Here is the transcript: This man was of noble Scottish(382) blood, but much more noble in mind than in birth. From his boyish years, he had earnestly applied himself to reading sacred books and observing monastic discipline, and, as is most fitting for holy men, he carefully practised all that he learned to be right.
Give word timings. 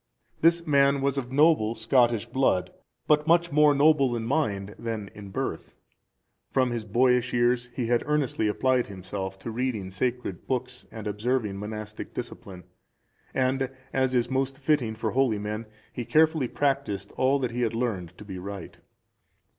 This 0.41 0.65
man 0.65 1.01
was 1.03 1.19
of 1.19 1.31
noble 1.31 1.75
Scottish(382) 1.75 2.33
blood, 2.33 2.71
but 3.07 3.27
much 3.27 3.51
more 3.51 3.75
noble 3.75 4.15
in 4.15 4.23
mind 4.25 4.73
than 4.79 5.11
in 5.13 5.29
birth. 5.29 5.75
From 6.49 6.71
his 6.71 6.85
boyish 6.85 7.33
years, 7.33 7.69
he 7.75 7.85
had 7.85 8.01
earnestly 8.07 8.47
applied 8.47 8.87
himself 8.87 9.37
to 9.37 9.51
reading 9.51 9.91
sacred 9.91 10.47
books 10.47 10.87
and 10.91 11.05
observing 11.05 11.59
monastic 11.59 12.15
discipline, 12.15 12.63
and, 13.35 13.69
as 13.93 14.15
is 14.15 14.27
most 14.27 14.57
fitting 14.57 14.95
for 14.95 15.11
holy 15.11 15.37
men, 15.37 15.67
he 15.93 16.03
carefully 16.03 16.47
practised 16.47 17.13
all 17.15 17.37
that 17.37 17.51
he 17.51 17.63
learned 17.67 18.17
to 18.17 18.25
be 18.25 18.39
right. 18.39 18.79